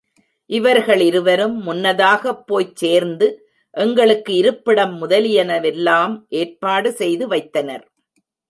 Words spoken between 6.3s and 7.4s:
ஏற்பாடு செய்து